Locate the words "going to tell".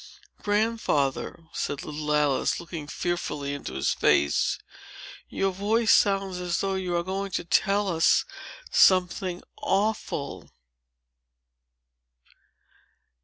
7.03-7.87